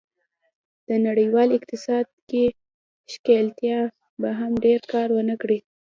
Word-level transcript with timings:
د 0.87 0.89
نړیوال 1.07 1.49
اقتصاد 1.57 2.05
کې 2.29 2.43
ښکېلتیا 3.13 3.79
به 4.21 4.29
هم 4.39 4.51
ډېر 4.65 4.79
کار 4.91 5.07
و 5.13 5.19
نه 5.29 5.35
کړي. 5.41 5.59